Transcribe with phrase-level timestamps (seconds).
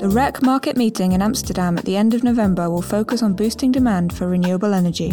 [0.00, 3.70] The REC market meeting in Amsterdam at the end of November will focus on boosting
[3.70, 5.10] demand for renewable energy.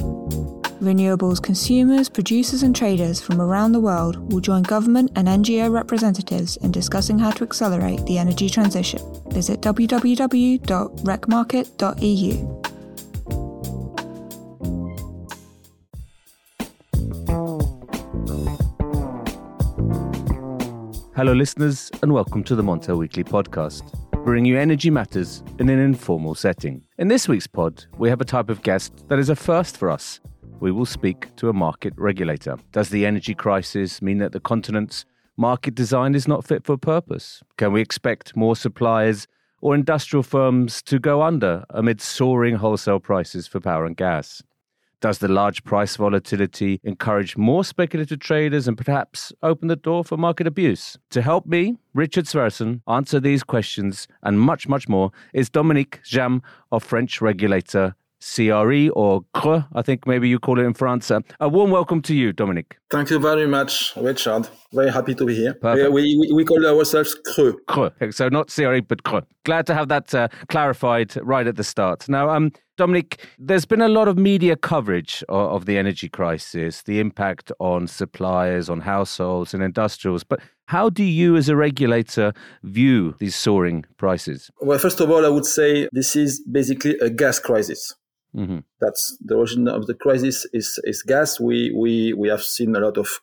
[0.80, 6.56] Renewables consumers, producers, and traders from around the world will join government and NGO representatives
[6.58, 9.02] in discussing how to accelerate the energy transition.
[9.32, 12.58] Visit www.recmarket.eu.
[21.18, 25.80] Hello, listeners, and welcome to the Montel Weekly Podcast, bringing you energy matters in an
[25.80, 26.86] informal setting.
[26.98, 29.90] In this week's pod, we have a type of guest that is a first for
[29.90, 30.20] us.
[30.60, 32.58] We will speak to a market regulator.
[32.72, 35.06] Does the energy crisis mean that the continent's
[35.38, 37.44] market design is not fit for purpose?
[37.58, 39.28] Can we expect more suppliers
[39.62, 44.42] or industrial firms to go under amid soaring wholesale prices for power and gas?
[45.00, 50.18] Does the large price volatility encourage more speculative traders and perhaps open the door for
[50.18, 50.98] market abuse?
[51.12, 56.42] To help me, Richard Sverrisson, answer these questions and much, much more is Dominique Jamme
[56.72, 61.12] of French regulator CRE or CRE, I think maybe you call it in France.
[61.40, 62.78] A warm welcome to you, Dominique.
[62.90, 64.50] Thank you very much, Richard.
[64.74, 65.56] Very happy to be here.
[65.62, 67.52] We, we, we, call ourselves CRE.
[67.68, 68.12] CRE.
[68.12, 69.20] So not CRE, but CRE.
[69.44, 72.10] Glad to have that uh, clarified right at the start.
[72.10, 76.84] Now, um, Dominique, there's been a lot of media coverage of, of the energy crisis,
[76.84, 80.24] the impact on suppliers, on households and industrials.
[80.24, 82.34] But how do you, as a regulator,
[82.64, 84.52] view these soaring prices?
[84.62, 87.96] Well, first of all, I would say this is basically a gas crisis.
[88.36, 88.60] Mm-hmm.
[88.80, 91.40] That's the origin of the crisis is, is gas.
[91.40, 93.20] We, we, we have seen a lot of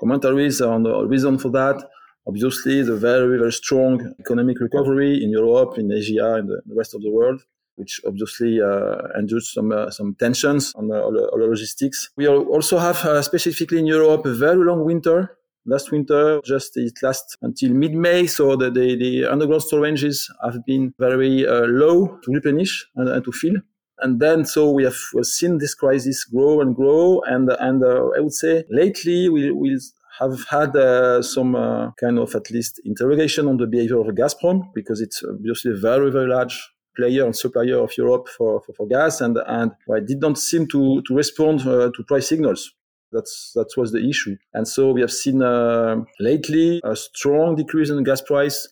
[0.00, 1.82] commentaries on the reason for that.
[2.26, 7.02] Obviously, the very, very strong economic recovery in Europe, in Asia, and the rest of
[7.02, 7.42] the world,
[7.76, 10.98] which obviously uh, induced some uh, some tensions on the,
[11.36, 12.10] logistics.
[12.16, 15.36] We also have, uh, specifically in Europe, a very long winter.
[15.66, 20.92] Last winter, just it lasts until mid-May, so the, the, the underground storages have been
[20.98, 23.54] very uh, low to replenish and, and to fill
[24.00, 28.20] and then so we have seen this crisis grow and grow and and uh, i
[28.20, 29.78] would say lately we we
[30.18, 31.54] have had uh, some
[32.00, 36.10] kind of at least interrogation on the behavior of Gazprom because it's obviously a very
[36.10, 40.06] very large player and supplier of Europe for, for, for gas and and well, it
[40.06, 42.72] did not seem to to respond uh, to price signals
[43.12, 47.90] that's that was the issue and so we have seen uh, lately a strong decrease
[47.90, 48.68] in gas price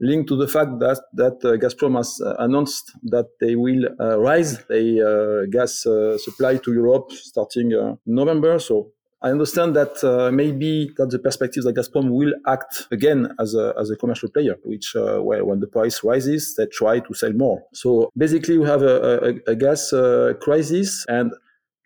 [0.00, 4.18] linked to the fact that that uh, Gazprom has uh, announced that they will uh,
[4.18, 5.86] raise a uh, gas
[6.22, 8.58] supply to Europe starting November.
[8.58, 8.92] So
[9.22, 13.74] I understand that uh, maybe that the perspectives that Gazprom will act again as a
[13.80, 17.32] as a commercial player, which uh, where when the price rises, they try to sell
[17.32, 17.62] more.
[17.72, 21.32] So basically, we have a, a, a gas uh, crisis, and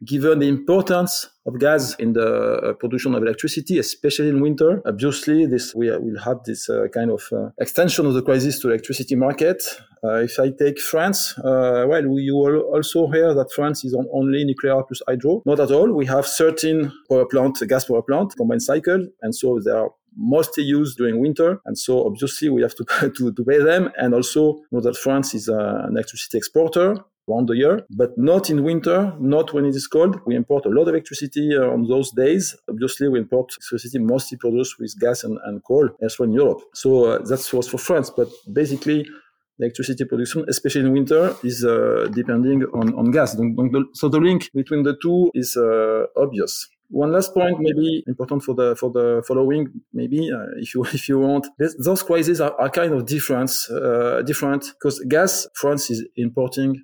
[0.04, 4.82] given the importance of gas in the uh, production of electricity, especially in winter.
[4.86, 8.68] Obviously, this we will have this uh, kind of uh, extension of the crisis to
[8.68, 9.62] electricity market.
[10.02, 13.94] Uh, if I take France, uh, well, we, you will also hear that France is
[13.94, 15.42] on only nuclear plus hydro.
[15.44, 15.92] Not at all.
[15.92, 20.64] We have 13 power plant, gas power plant, combined cycle, and so they are mostly
[20.64, 21.60] used during winter.
[21.66, 22.84] And so obviously we have to,
[23.16, 23.90] to, to pay them.
[23.96, 26.96] And also know that France is uh, an electricity exporter
[27.30, 30.20] around the year, but not in winter, not when it is cold.
[30.26, 32.56] We import a lot of electricity uh, on those days.
[32.68, 36.60] Obviously, we import electricity mostly produced with gas and, and coal elsewhere in Europe.
[36.74, 37.18] So uh,
[37.52, 39.06] was for France, but basically,
[39.58, 43.36] electricity production, especially in winter, is uh, depending on, on gas.
[43.94, 46.68] So the link between the two is uh, obvious.
[46.88, 51.08] One last point, maybe important for the for the following, maybe uh, if you if
[51.08, 51.46] you want,
[51.84, 56.82] those crises are, are kind of different, uh, different because gas France is importing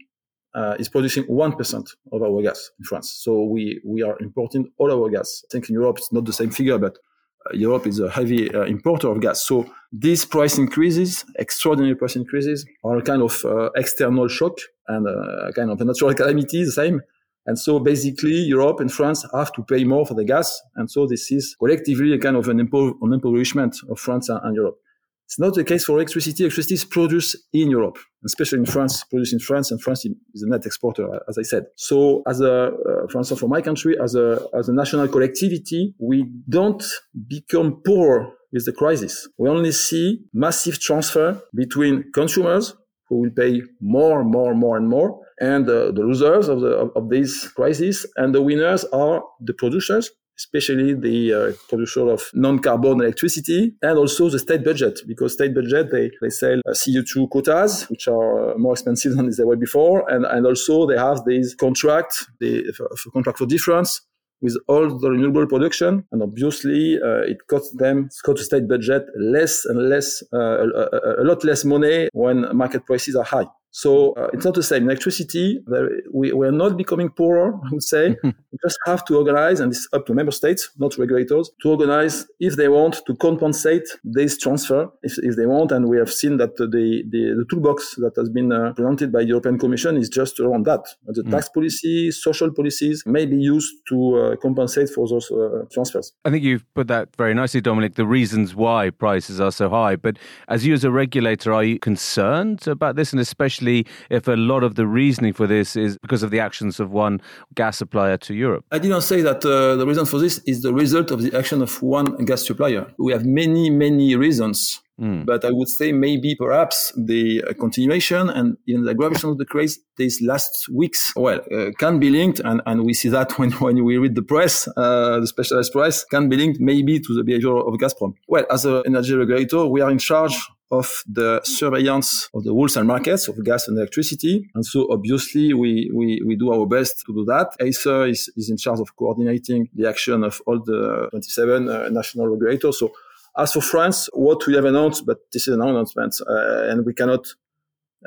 [0.57, 3.11] uh, is producing 1% of our gas in France.
[3.11, 5.45] So we, we are importing all our gas.
[5.45, 6.97] I think in Europe it's not the same figure, but
[7.45, 9.45] uh, Europe is a heavy uh, importer of gas.
[9.47, 14.59] So these price increases, extraordinary price increases, are a kind of uh, external shock
[14.89, 17.03] and uh, a kind of a natural calamity, the same.
[17.45, 20.61] And so basically Europe and France have to pay more for the gas.
[20.75, 24.41] And so this is collectively a kind of an, impo- an impoverishment of France and,
[24.43, 24.79] and Europe.
[25.27, 26.45] It's not the case for electricity.
[26.45, 30.49] Electricity is produced in Europe, especially in France, produced in France, and France is a
[30.49, 31.65] net exporter, as I said.
[31.75, 35.95] So, as a, uh, for instance, for my country, as a, as a national collectivity,
[35.99, 36.83] we don't
[37.27, 39.29] become poor with the crisis.
[39.37, 42.75] We only see massive transfer between consumers
[43.09, 46.91] who will pay more, more, more, and more, and uh, the losers of, the, of,
[46.95, 53.01] of this crisis, and the winners are the producers especially the uh, producer of non-carbon
[53.01, 57.89] electricity and also the state budget because state budget they, they sell uh, CO2 quotas
[57.89, 61.55] which are uh, more expensive than they were before and, and also they have these
[61.55, 62.65] contract the
[63.13, 64.03] contract for difference
[64.41, 69.05] with all the renewable production, and obviously uh, it costs them, costs the state budget
[69.19, 73.47] less and less, uh, a, a, lot less money when market prices are high.
[73.77, 74.85] So uh, it's not the same.
[74.85, 75.63] Electricity,
[76.11, 78.17] we, we are not becoming poorer, I would say.
[78.25, 82.27] we just have to organize, and it's up to member states, not regulators, to organize
[82.41, 85.73] if they want to compensate this transfer, if, if they want.
[85.73, 89.21] And we have seen that the, the, the toolbox that has been uh, presented by
[89.21, 90.81] the European Commission is just around that.
[91.05, 91.31] The mm.
[91.31, 96.15] tax policy, social policies may be used to uh, compensate for those uh, transfers.
[96.25, 99.97] I think you've put that very nicely, Dominic, the reasons why prices are so high.
[99.97, 100.17] But
[100.49, 103.13] as you as a regulator, are you concerned about this?
[103.13, 106.41] And especially especially if a lot of the reasoning for this is because of the
[106.41, 107.21] actions of one
[107.55, 108.65] gas supplier to Europe?
[108.71, 111.63] I didn't say that uh, the reason for this is the result of the action
[111.63, 112.87] of one gas supplier.
[112.99, 114.81] We have many, many reasons.
[115.01, 115.27] Mm.
[115.27, 119.45] But I would say maybe perhaps the uh, continuation and even the aggravation of the
[119.45, 123.53] craze these last weeks, well, uh, can be linked, and, and we see that when,
[123.53, 127.23] when we read the press, uh, the specialized press, can be linked maybe to the
[127.23, 128.15] behavior of Gazprom.
[128.29, 130.37] Well, as an energy regulator, we are in charge
[130.71, 134.51] of the surveillance of the wholesale markets of gas and electricity.
[134.55, 137.53] And so obviously we, we, we do our best to do that.
[137.61, 142.27] Acer is, is in charge of coordinating the action of all the 27 uh, national
[142.27, 142.81] regulators.
[142.81, 142.93] So
[143.39, 146.95] as for France, what we have announced, but this is an announcement, uh, and we
[146.95, 147.27] cannot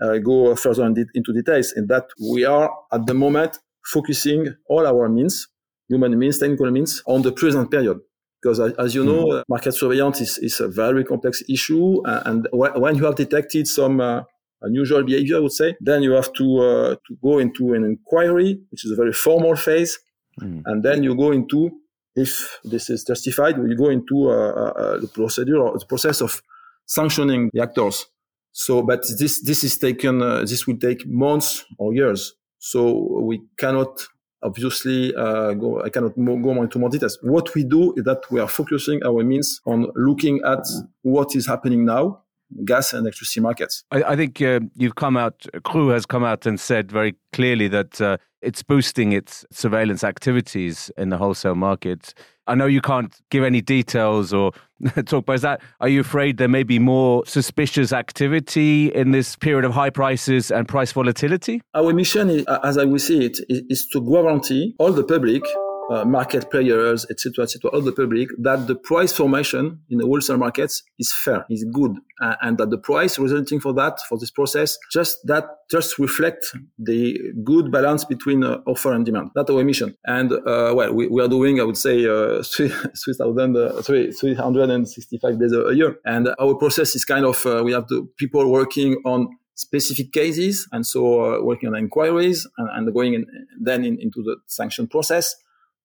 [0.02, 4.48] uh, go further in de- into details, in that we are at the moment focusing
[4.68, 5.48] all our means,
[5.88, 8.00] human means, technical means, on the present period
[8.42, 9.44] because as you know, mm.
[9.50, 12.02] market surveillance is, is, a very complex issue.
[12.06, 14.24] And when you have detected some uh,
[14.62, 18.60] unusual behavior, I would say, then you have to, uh, to go into an inquiry,
[18.72, 20.00] which is a very formal phase.
[20.42, 20.62] Mm.
[20.66, 21.72] And then you go into,
[22.20, 26.42] if this is justified, you go into uh, uh, uh, the procedure the process of
[26.86, 28.06] sanctioning the actors.
[28.52, 32.34] So, but this, this is taken, uh, this will take months or years.
[32.58, 34.02] So we cannot
[34.42, 37.18] obviously uh, go, I cannot go into more details.
[37.22, 40.66] What we do is that we are focusing our means on looking at
[41.04, 42.24] what is happening now
[42.66, 43.84] gas and electricity markets.
[43.92, 47.68] I, I think uh, you've come out, CRU has come out and said very clearly
[47.68, 52.14] that uh, it's boosting its surveillance activities in the wholesale market.
[52.48, 54.52] I know you can't give any details or
[55.06, 55.62] talk about that.
[55.80, 60.52] Are you afraid there may be more suspicious activity in this period of high prices
[60.52, 61.62] and price volatility?
[61.76, 65.44] Our mission, is, as I will see it, is to guarantee all the public
[65.90, 70.38] uh, market players, etc., etc., all the public, that the price formation in the wholesale
[70.38, 74.32] markets is fair, is good, uh, and that the price resulting for that, for this
[74.32, 79.30] process, just that just reflect the good balance between uh, offer and demand.
[79.36, 79.96] That's our mission.
[80.06, 85.54] And uh, well, we, we, are doing, I would say, uh, 3,000, uh, 365 days
[85.54, 90.12] a year, and our process is kind of we have the people working on specific
[90.14, 93.26] cases, and so working on inquiries and, and going in,
[93.60, 95.36] then in, into the sanction process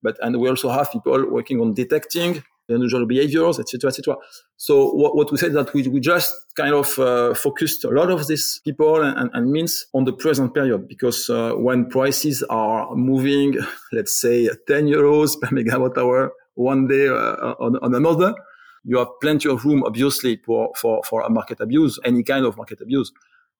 [0.05, 2.31] but and we also have people working on detecting
[2.69, 4.15] unusual behaviors, etc., etc.
[4.57, 8.09] So what, what we said that we, we just kind of uh, focused a lot
[8.09, 12.95] of these people and, and means on the present period because uh, when prices are
[12.95, 13.55] moving,
[13.91, 18.33] let's say 10 euros per megawatt hour one day uh, on, on another,
[18.83, 22.55] you have plenty of room, obviously, for, for, for a market abuse, any kind of
[22.55, 23.11] market abuse.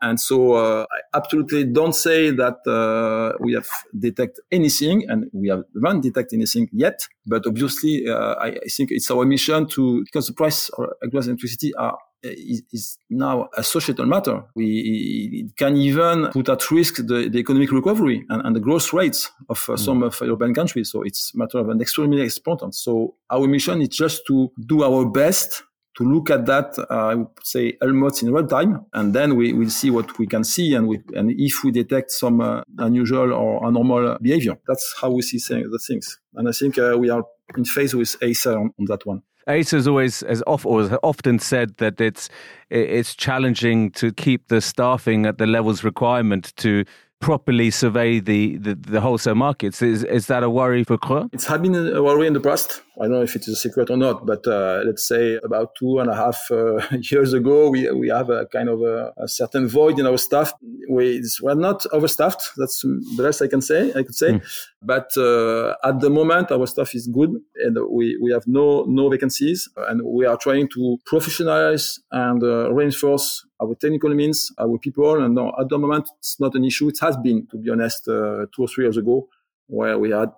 [0.01, 5.49] And so uh, I absolutely don't say that uh, we have detected anything, and we
[5.49, 6.99] haven't detected anything yet.
[7.25, 11.27] But obviously, uh, I, I, think it's our mission to because the price of gas
[11.27, 14.43] electricity are is, is, now a societal matter.
[14.55, 19.31] We can even put at risk the, the economic recovery and, and, the growth rates
[19.49, 19.79] of uh, mm.
[19.79, 20.91] some of European countries.
[20.91, 22.75] So it's a matter of an extremely important.
[22.75, 25.63] So our mission is just to do our best
[25.97, 29.53] to look at that, uh, I would say almost in real time, and then we
[29.53, 33.33] will see what we can see, and we, and if we detect some uh, unusual
[33.33, 36.19] or abnormal behavior, that's how we see the things.
[36.33, 37.23] And I think uh, we are
[37.55, 39.21] in phase with Acer on, on that one.
[39.47, 42.29] Acer has always has often said that it's
[42.69, 46.83] it's challenging to keep the staffing at the levels requirement to
[47.19, 49.81] properly survey the, the, the, wholesale markets.
[49.81, 51.29] Is, is that a worry for CRU?
[51.33, 52.81] It's had been a worry in the past.
[52.99, 55.75] I don't know if it is a secret or not, but uh, let's say about
[55.75, 56.81] two and a half uh,
[57.11, 60.53] years ago, we, we have a kind of a, a certain void in our staff.
[60.89, 62.51] We, we're not overstaffed.
[62.57, 64.33] That's the best I can say, I could say.
[64.33, 64.43] Mm.
[64.81, 69.09] But uh, at the moment, our staff is good and we, we have no, no
[69.09, 75.23] vacancies and we are trying to professionalize and uh, reinforce our technical means, our people.
[75.23, 76.89] And no, at the moment, it's not an issue.
[76.89, 79.27] It has been, to be honest, uh, two or three years ago,
[79.67, 80.29] where we had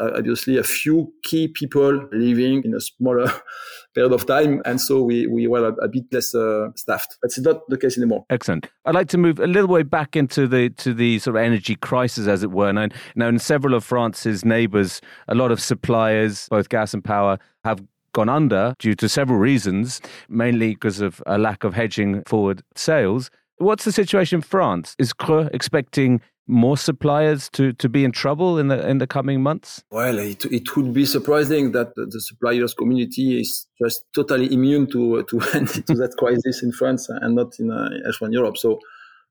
[0.00, 3.30] obviously a few key people living in a smaller
[3.94, 4.62] period of time.
[4.64, 7.16] And so we, we were a, a bit less uh, staffed.
[7.20, 8.24] But it's not the case anymore.
[8.30, 8.68] Excellent.
[8.84, 11.76] I'd like to move a little way back into the to the sort of energy
[11.76, 12.72] crisis, as it were.
[12.72, 17.38] Now, now in several of France's neighbours, a lot of suppliers, both gas and power,
[17.64, 17.82] have
[18.14, 23.30] gone under due to several reasons, mainly because of a lack of hedging forward sales.
[23.58, 24.96] What's the situation in France?
[24.98, 29.42] Is CRE expecting more suppliers to, to be in trouble in the in the coming
[29.42, 29.84] months?
[29.90, 35.22] Well, it, it would be surprising that the suppliers community is just totally immune to
[35.24, 35.38] to,
[35.88, 38.56] to that crisis in France and not in uh, elsewhere in Europe.
[38.58, 38.80] So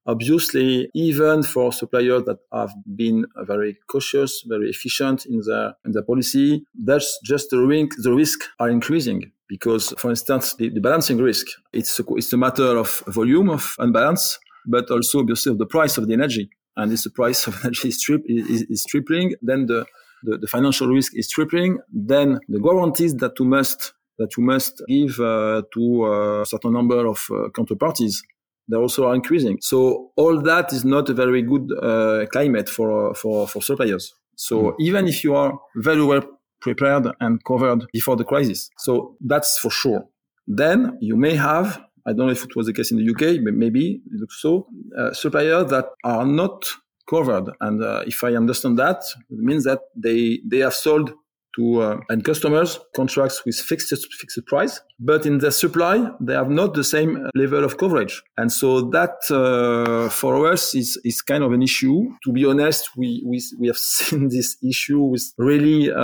[0.05, 6.03] obviously, even for suppliers that have been very cautious, very efficient in their in their
[6.03, 11.17] policy, that's just the risk the risk are increasing because, for instance, the, the balancing
[11.17, 15.65] risk it's a, it's a matter of volume of unbalance, but also obviously of the
[15.65, 16.49] price of the energy.
[16.75, 19.85] And if the price of energy is, tri- is, is tripling, then the,
[20.23, 24.83] the, the, financial risk is tripling, then the guarantees that you must that you must
[24.87, 28.21] give uh, to a certain number of uh, counterparties
[28.69, 29.57] they also are increasing.
[29.61, 34.13] So all that is not a very good uh, climate for for for suppliers.
[34.35, 34.75] So mm.
[34.79, 36.23] even if you are very well
[36.61, 40.07] prepared and covered before the crisis, so that's for sure.
[40.47, 43.43] Then you may have I don't know if it was the case in the UK,
[43.43, 44.67] but maybe it looks so.
[44.97, 46.65] Uh, suppliers that are not
[47.09, 51.13] covered, and uh, if I understand that, it means that they they have sold
[51.55, 56.49] to uh, end customers contracts with fixed fixed price, but in the supply they have
[56.49, 61.43] not the same level of coverage, and so that uh, for us is is kind
[61.43, 62.09] of an issue.
[62.23, 65.95] To be honest, we we we have seen this issue with really uh,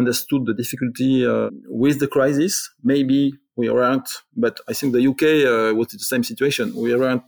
[0.00, 2.70] understood the difficulty uh, with the crisis.
[2.82, 6.74] Maybe we weren't, but I think the UK uh, was the same situation.
[6.74, 7.22] We weren't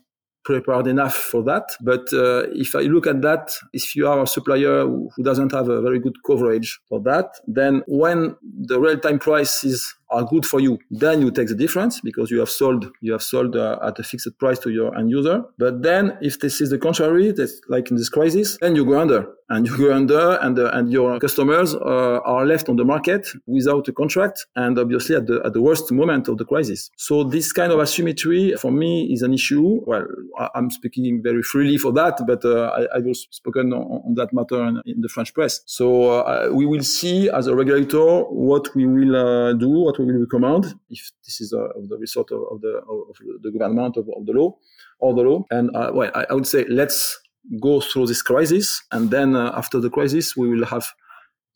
[0.46, 1.64] prepared enough for that.
[1.80, 5.68] But uh, if I look at that, if you are a supplier who doesn't have
[5.68, 10.78] a very good coverage for that, then when the real-time prices are good for you,
[10.90, 14.02] then you take the difference because you have sold you have sold uh, at a
[14.02, 15.44] fixed price to your end user.
[15.58, 18.98] But then if this is the contrary, that's like in this crisis, then you go
[19.00, 22.84] under and you go under and uh, and your customers uh, are left on the
[22.84, 26.90] market without a contract and obviously at the at the worst moment of the crisis.
[26.96, 29.80] So this kind of asymmetry for me is an issue.
[29.86, 30.06] Well,
[30.54, 34.62] I'm speaking very freely for that, but uh, I, have spoken on, on, that matter
[34.64, 35.60] in, in, the French press.
[35.66, 40.06] So uh, we will see as a regulator what we will uh, do, what we
[40.06, 44.08] will recommend if this is uh, the result of, of, the, of the government of,
[44.16, 44.56] of, the law
[44.98, 45.44] or the law.
[45.50, 47.18] And uh, well, I, I, would say let's
[47.60, 50.86] go through this crisis, and then uh, after the crisis, we will have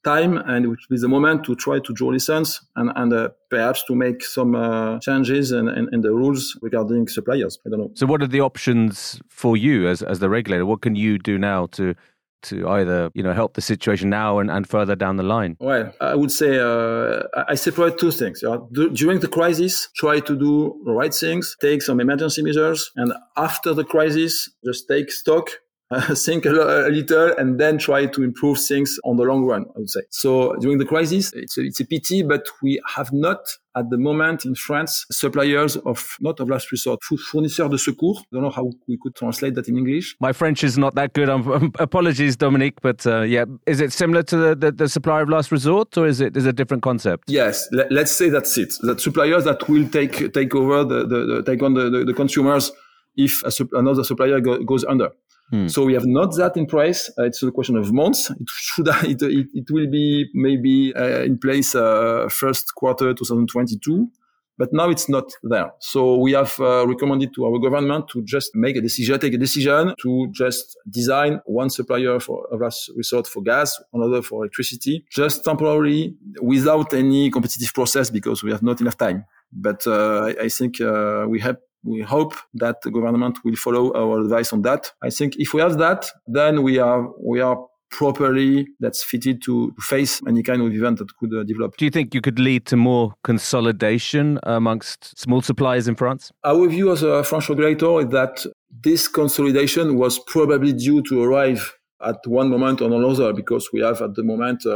[0.05, 3.85] time and will be the moment to try to draw lessons and, and uh, perhaps
[3.85, 7.59] to make some uh, changes in, in, in, the rules regarding suppliers.
[7.67, 7.91] I don't know.
[7.95, 10.65] So, what are the options for you as, as the regulator?
[10.65, 11.95] What can you do now to
[12.43, 15.57] to either you know help the situation now and, and further down the line?
[15.61, 18.43] Well, I would say uh, I separate two things.
[18.43, 18.59] Yeah?
[18.93, 23.75] during the crisis, try to do the right things, take some emergency measures, and after
[23.75, 25.51] the crisis, just take stock
[26.15, 29.81] think a, a, little and then try to improve things on the long run, I
[29.81, 30.03] would say.
[30.11, 33.41] So during the crisis, it's a, it's a pity, but we have not
[33.77, 38.19] at the moment in France suppliers of not of last resort, fournisseurs de secours.
[38.19, 40.15] I don't know how we could translate that in English.
[40.21, 41.29] My French is not that good.
[41.29, 45.29] Um, apologies, Dominique, but uh, yeah, is it similar to the, the, the, supplier of
[45.29, 47.25] last resort, or is it is a different concept?
[47.29, 48.75] Yes, let, us say that's it.
[48.83, 52.71] That suppliers that will take take over the, the, the take on the, the, consumers
[53.17, 55.11] if a, another supplier go, goes under.
[55.51, 55.67] Hmm.
[55.67, 57.11] So we have not that in place.
[57.19, 58.31] Uh, it's a question of months.
[58.31, 64.09] It should it, it, it will be maybe uh, in place uh, first quarter 2022,
[64.57, 65.73] but now it's not there.
[65.81, 69.39] So we have uh, recommended to our government to just make a decision, take a
[69.39, 72.57] decision to just design one supplier for a
[72.97, 78.63] resort for gas, another for electricity, just temporarily without any competitive process because we have
[78.63, 79.25] not enough time.
[79.53, 83.93] But uh, I, I, think uh, we have we hope that the government will follow
[83.95, 84.93] our advice on that.
[85.03, 87.57] I think if we have that, then we are we are
[87.91, 91.77] properly that's fitted to face any kind of event that could uh, develop.
[91.77, 96.31] Do you think you could lead to more consolidation amongst small suppliers in France?
[96.45, 98.47] Our view as a French regulator is that
[98.83, 104.01] this consolidation was probably due to arrive at one moment or another because we have
[104.01, 104.71] at the moment, uh,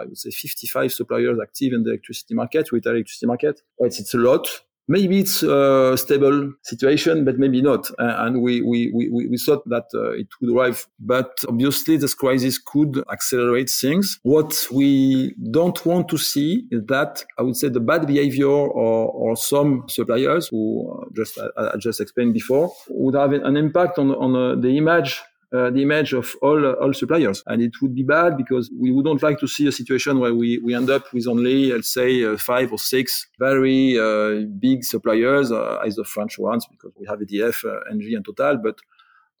[0.00, 3.60] I would say 55 suppliers active in the electricity market, retail electricity market.
[3.78, 4.48] It's, it's a lot
[4.88, 7.88] maybe it's a stable situation, but maybe not.
[7.98, 10.86] And we, we, we, we thought that uh, it would arrive.
[10.98, 14.18] But obviously, this crisis could accelerate things.
[14.22, 19.10] What we don't want to see is that I would say the bad behavior or,
[19.10, 23.98] or some suppliers who uh, just I, I just explained before would have an impact
[23.98, 25.22] on, on uh, the image
[25.54, 28.92] uh, the image of all uh, all suppliers, and it would be bad because we
[28.92, 32.24] wouldn't like to see a situation where we, we end up with only let's say
[32.24, 37.18] uh, five or six very uh, big suppliers, uh, either French ones because we have
[37.20, 38.76] EDF, Engie, and Total, but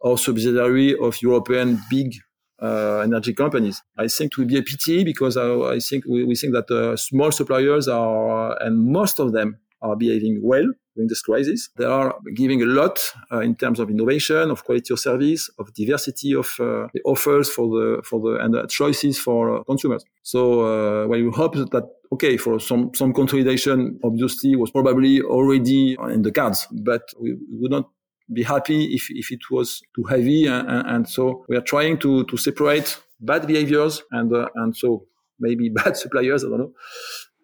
[0.00, 2.14] or subsidiary of European big
[2.62, 3.82] uh, energy companies.
[3.96, 6.70] I think it would be a pity because I, I think we, we, think that
[6.70, 11.70] uh, small suppliers are, and most of them are behaving well during this crisis.
[11.76, 12.98] They are giving a lot
[13.32, 17.48] uh, in terms of innovation, of quality of service, of diversity of uh, the offers
[17.50, 20.04] for the for the and the choices for uh, consumers.
[20.22, 25.96] So uh, well, we hope that okay for some some consolidation obviously was probably already
[26.10, 27.90] in the cards, but we would not
[28.32, 30.46] be happy if, if it was too heavy.
[30.46, 35.06] And, and so we are trying to, to separate bad behaviors and, uh, and so
[35.40, 36.72] maybe bad suppliers, I don't know,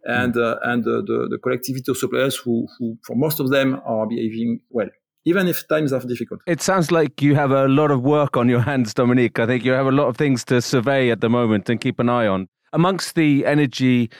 [0.04, 3.80] and, uh, and uh, the, the collectivity of suppliers who, who, for most of them,
[3.84, 4.88] are behaving well
[5.24, 6.40] even if times are difficult.
[6.46, 9.38] It sounds like you have a lot of work on your hands, Dominique.
[9.38, 11.98] I think you have a lot of things to survey at the moment and keep
[11.98, 12.48] an eye on.
[12.72, 14.10] Amongst the energy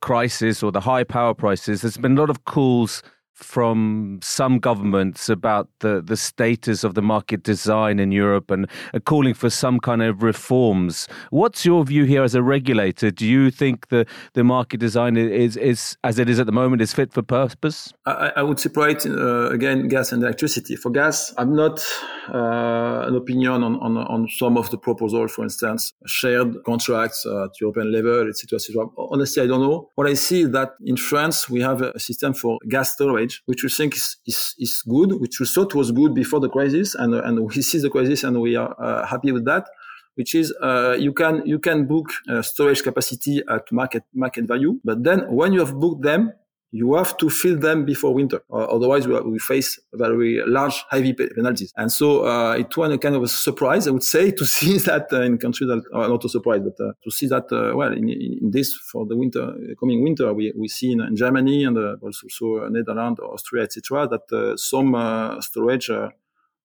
[0.00, 3.02] crisis or the high power prices, there's been a lot of calls
[3.42, 8.68] from some governments about the, the status of the market design in Europe and
[9.04, 11.08] calling for some kind of reforms.
[11.30, 13.10] What's your view here as a regulator?
[13.10, 16.82] Do you think the, the market design is, is, as it is at the moment,
[16.82, 17.92] is fit for purpose?
[18.06, 20.76] I, I would separate, uh, again, gas and electricity.
[20.76, 21.84] For gas, I'm not
[22.32, 27.60] uh, an opinion on, on, on some of the proposals, for instance, shared contracts at
[27.60, 28.86] European level, etc., etc.
[28.96, 29.88] Honestly, I don't know.
[29.94, 33.62] What I see is that in France, we have a system for gas storage which
[33.62, 37.14] we think is, is, is good, which we thought was good before the crisis, and,
[37.14, 39.68] and we see the crisis and we are uh, happy with that.
[40.16, 44.80] Which is uh, you can you can book uh, storage capacity at market market value,
[44.84, 46.32] but then when you have booked them,
[46.72, 48.42] you have to fill them before winter.
[48.50, 51.72] Uh, otherwise, we, we, face very large, heavy penalties.
[51.76, 54.78] And so uh, it was a kind of a surprise, I would say, to see
[54.78, 57.76] that uh, in countries that are not a surprise, but uh, to see that, uh,
[57.76, 61.64] well, in, in, this for the winter, coming winter, we, we see in, in Germany
[61.64, 64.94] and uh, also, also Netherlands, Austria, etc., that some
[65.40, 66.12] storage are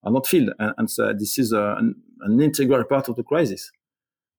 [0.03, 0.51] not filled.
[0.59, 3.71] And, and so this is an, an integral part of the crisis.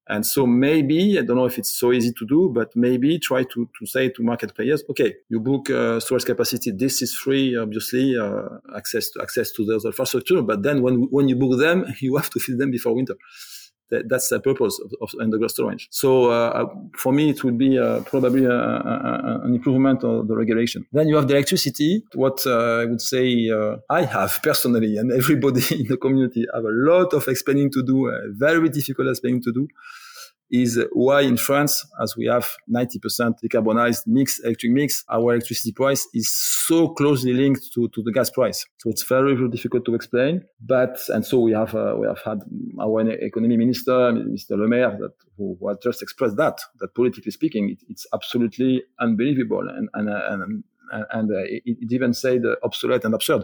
[0.09, 3.43] And so maybe, I don't know if it's so easy to do, but maybe try
[3.43, 6.71] to, to say to market players, okay, you book uh, storage capacity.
[6.71, 10.41] This is free, obviously, uh, access to access to the infrastructure.
[10.41, 13.15] But then when, when you book them, you have to fill them before winter.
[13.89, 15.87] That, that's the purpose of, of underground storage.
[15.91, 20.35] So uh, for me, it would be uh, probably a, a, an improvement of the
[20.35, 20.85] regulation.
[20.91, 22.03] Then you have the electricity.
[22.13, 26.65] What uh, I would say uh, I have personally, and everybody in the community have
[26.65, 29.67] a lot of explaining to do, uh, very difficult explaining to do
[30.49, 36.07] is why in France, as we have 90% decarbonized mix, electric mix, our electricity price
[36.13, 38.65] is so closely linked to, to the gas price.
[38.77, 40.45] So it's very, very difficult to explain.
[40.61, 42.39] But, and so we have, uh, we have had
[42.79, 44.51] our economy minister, Mr.
[44.51, 49.67] Le Maire, that, who, who just expressed that, that politically speaking, it, it's absolutely unbelievable.
[49.67, 50.63] And, and, and,
[51.11, 53.43] and, uh, it, it even said obsolete and absurd.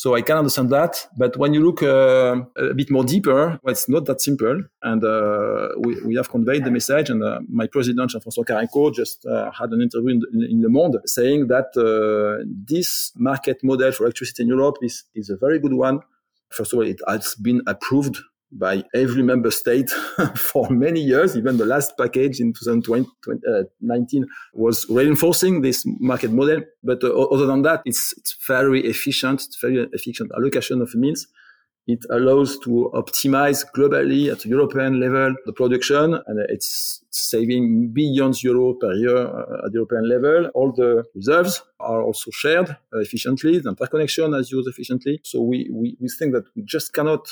[0.00, 1.08] So I can understand that.
[1.14, 4.62] But when you look uh, a bit more deeper, well, it's not that simple.
[4.82, 7.10] And uh, we, we have conveyed the message.
[7.10, 11.00] And uh, my president, Jean-François Carenco, just uh, had an interview in, in, Le Monde
[11.04, 15.74] saying that uh, this market model for electricity in Europe is, is a very good
[15.74, 16.00] one.
[16.48, 18.16] First of all, it has been approved
[18.52, 19.90] by every member state
[20.36, 21.36] for many years.
[21.36, 26.60] Even the last package in 2019 uh, was reinforcing this market model.
[26.82, 29.42] But uh, other than that, it's, it's very efficient.
[29.42, 31.26] It's very efficient allocation of means.
[31.86, 38.74] It allows to optimize globally at European level the production, and it's saving billions euro
[38.74, 40.50] per year uh, at European level.
[40.54, 43.58] All the reserves are also shared efficiently.
[43.58, 45.20] The interconnection is used efficiently.
[45.24, 47.26] So we, we, we think that we just cannot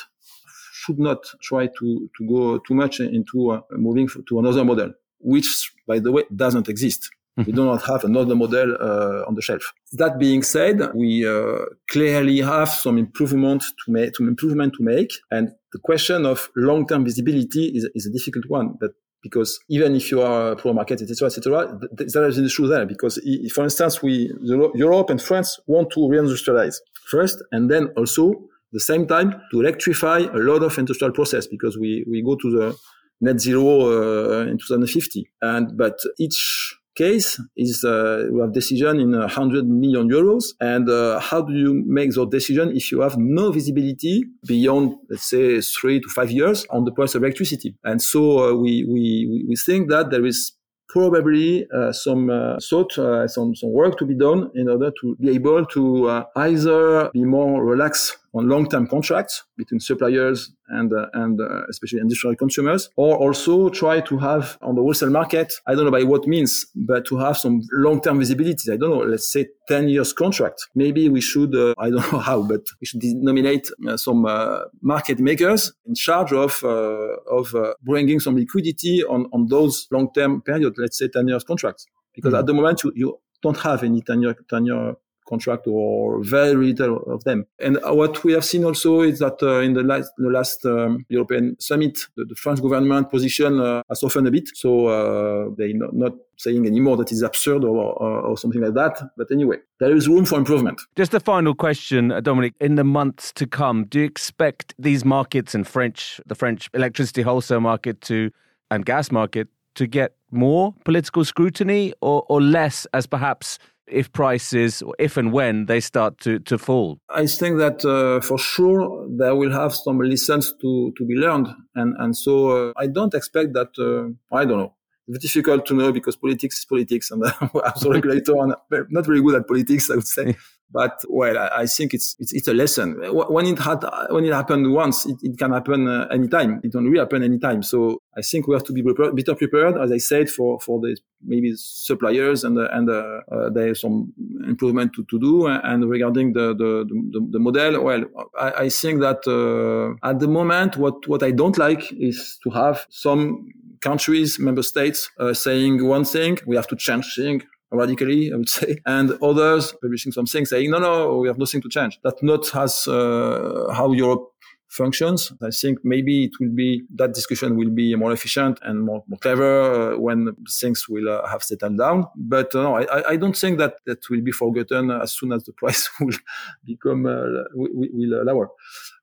[0.88, 5.72] should not try to, to go too much into uh, moving to another model, which,
[5.87, 7.11] by the way, doesn't exist.
[7.46, 9.72] We do not have another model uh, on the shelf.
[9.92, 15.12] That being said, we uh, clearly have some improvement to make, some improvement to make,
[15.31, 18.77] and the question of long-term visibility is, is a difficult one.
[18.81, 18.90] But
[19.22, 22.87] because even if you are pro market, etc., etc., there is an issue there.
[22.87, 23.20] Because,
[23.55, 26.77] for instance, we Europe and France want to reindustrialize
[27.09, 28.35] first, and then also
[28.72, 32.50] the same time to electrify a lot of industrial process because we, we go to
[32.50, 32.76] the
[33.20, 35.28] net zero uh, in 2050.
[35.42, 41.20] And, but each case is uh, we have decision in 100 million euros and uh,
[41.20, 46.00] how do you make those decision if you have no visibility beyond let's say three
[46.00, 49.88] to five years on the price of electricity and so uh, we, we we think
[49.88, 54.50] that there is probably uh, some uh, thought, uh, some, some work to be done
[54.54, 59.81] in order to be able to uh, either be more relaxed on long-term contracts between
[59.81, 64.83] suppliers and uh, and uh, especially industrial consumers, or also try to have on the
[64.83, 65.53] wholesale market.
[65.67, 68.73] I don't know by what means, but to have some long-term visibility.
[68.73, 68.99] I don't know.
[68.99, 70.69] Let's say 10 years contract.
[70.75, 71.55] Maybe we should.
[71.55, 75.95] Uh, I don't know how, but we should nominate uh, some uh, market makers in
[75.95, 80.75] charge of uh, of bringing some liquidity on on those long-term period.
[80.77, 82.41] Let's say 10 years contracts, because mm-hmm.
[82.41, 84.95] at the moment you, you don't have any 10 year 10 year
[85.29, 87.47] contract or very little of them.
[87.61, 91.05] And what we have seen also is that uh, in the last, the last um,
[91.09, 94.49] European summit, the, the, French government position uh, has softened a bit.
[94.55, 98.75] So uh, they're not, not, saying anymore that it's absurd or, or, or, something like
[98.75, 99.11] that.
[99.17, 100.81] But anyway, there is room for improvement.
[100.95, 102.55] Just a final question, Dominic.
[102.61, 107.23] In the months to come, do you expect these markets in French, the French electricity
[107.23, 108.31] wholesale market to
[108.71, 113.59] and gas market to get more political scrutiny or, or less as perhaps
[113.90, 116.98] if prices, if and when they start to, to fall?
[117.09, 121.48] I think that uh, for sure there will have some lessons to, to be learned.
[121.74, 124.74] And, and so uh, I don't expect that, uh, I don't know.
[125.09, 128.55] It's difficult to know because politics is politics and I'm a regulator and
[128.90, 130.37] not very good at politics, I would say.
[130.70, 132.96] But well, I, think it's, it's, it's a lesson.
[133.11, 136.61] When it had when it happened once, it, it can happen uh, anytime.
[136.62, 137.62] It don't rehappen anytime.
[137.62, 140.96] So I think we have to be better prepared, as I said, for for the
[141.24, 144.12] maybe suppliers and uh, and uh, uh, there's some
[144.46, 145.46] improvement to, to do.
[145.46, 148.04] And regarding the the, the, the model, well,
[148.38, 152.50] I, I think that uh, at the moment, what what I don't like is to
[152.50, 153.48] have some
[153.81, 158.48] countries, member states, uh, saying one thing, we have to change thing radically, I would
[158.48, 161.98] say, and others publishing something saying, no, no, we have nothing to change.
[162.02, 164.33] That not has uh, how Europe
[164.68, 165.33] functions.
[165.42, 169.18] I think maybe it will be that discussion will be more efficient and more, more
[169.18, 172.07] clever uh, when things will uh, have settled down.
[172.16, 175.44] But uh, no, I, I, don't think that that will be forgotten as soon as
[175.44, 176.18] the price will
[176.64, 178.48] become uh, will, will lower.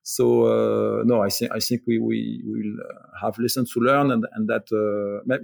[0.02, 2.76] So uh, no, I think I think we we will
[3.20, 4.66] have lessons to learn, and and that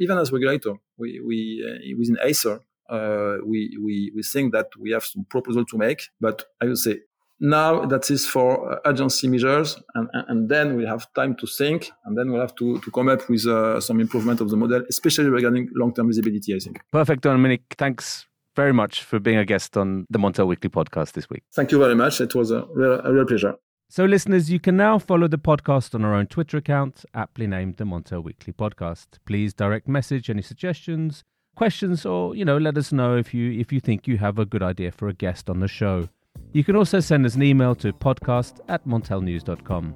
[0.01, 5.05] even as regulator, we we within Acer uh, we, we, we think that we have
[5.05, 7.01] some proposal to make, but I would say
[7.43, 12.17] now that is for agency measures, and, and then we have time to think, and
[12.17, 15.29] then we'll have to, to come up with uh, some improvement of the model, especially
[15.29, 16.81] regarding long-term visibility, I think.
[16.93, 17.75] Perfect, Dominique.
[17.77, 21.43] Thanks very much for being a guest on the Montel Weekly podcast this week.
[21.53, 22.21] Thank you very much.
[22.21, 23.57] It was a real, a real pleasure.
[23.89, 27.77] So, listeners, you can now follow the podcast on our own Twitter account, aptly named
[27.77, 29.07] the Montel Weekly Podcast.
[29.27, 33.73] Please direct message any suggestions questions or you know let us know if you if
[33.73, 36.09] you think you have a good idea for a guest on the show.
[36.53, 39.95] You can also send us an email to podcast at montelnews.com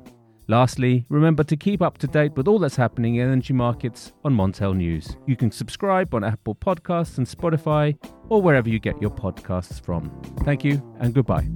[0.49, 4.35] lastly remember to keep up to date with all that's happening in energy markets on
[4.35, 5.17] montel news.
[5.27, 7.97] You can subscribe on apple podcasts and spotify
[8.29, 10.11] or wherever you get your podcasts from.
[10.45, 11.49] Thank you and goodbye